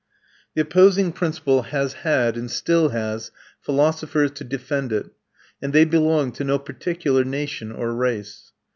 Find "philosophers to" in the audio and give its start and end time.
3.61-4.43